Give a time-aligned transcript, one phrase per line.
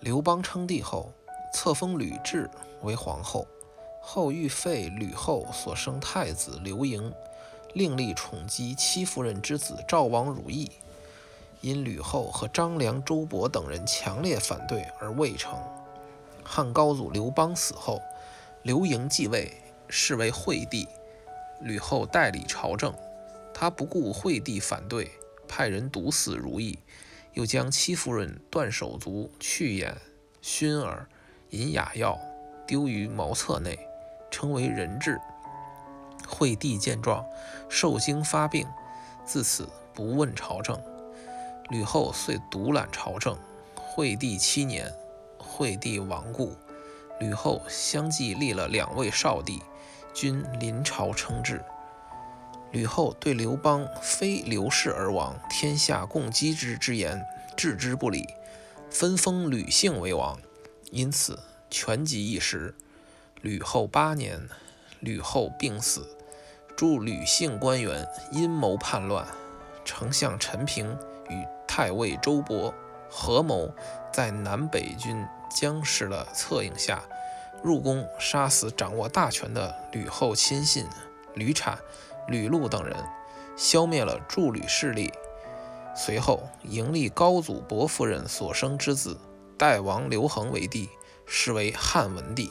[0.00, 1.12] 刘邦称帝后，
[1.52, 2.48] 册封吕雉
[2.82, 3.46] 为皇后，
[4.00, 7.12] 后欲废吕后所生太子刘盈，
[7.72, 10.70] 另立宠姬戚夫人之子赵王如意。
[11.62, 15.58] 因吕后和张良、周勃等人强烈反对而未成。
[16.44, 18.00] 汉高祖刘邦死后，
[18.62, 19.50] 刘盈继位，
[19.88, 20.86] 是为惠帝。
[21.62, 22.94] 吕后代理朝政，
[23.52, 25.10] 他不顾惠帝反对，
[25.48, 26.78] 派人毒死如意，
[27.36, 29.94] 又将戚夫人断手足、去眼、
[30.40, 31.06] 熏耳、
[31.50, 32.18] 饮哑药，
[32.66, 33.78] 丢于茅厕内，
[34.30, 35.20] 称为人质。
[36.26, 37.22] 惠帝见状，
[37.68, 38.66] 受惊发病，
[39.26, 40.82] 自此不问朝政。
[41.68, 43.38] 吕后遂独揽朝政。
[43.74, 44.90] 惠帝七年，
[45.36, 46.56] 惠帝亡故，
[47.20, 49.62] 吕后相继立了两位少帝，
[50.14, 51.62] 均临朝称制。
[52.76, 57.24] 吕后对刘邦非刘氏而亡，天下共击之之言
[57.56, 58.28] 置之不理，
[58.90, 60.38] 分封吕姓为王，
[60.90, 61.38] 因此
[61.70, 62.74] 权极一时。
[63.40, 64.46] 吕后八年，
[65.00, 66.06] 吕后病死，
[66.76, 69.26] 助吕姓官员阴谋叛乱，
[69.82, 70.98] 丞相陈平
[71.30, 72.74] 与太尉周勃
[73.08, 73.72] 合谋，
[74.12, 77.02] 在南北军将士的策应下，
[77.62, 80.86] 入宫杀死掌握大权的吕后亲信
[81.34, 81.78] 吕产、
[82.28, 82.96] 吕禄等人，
[83.56, 85.12] 消灭了助吕势力。
[85.94, 89.18] 随后迎立高祖伯夫人所生之子
[89.56, 90.88] 代王刘恒为帝，
[91.24, 92.50] 是为汉文帝。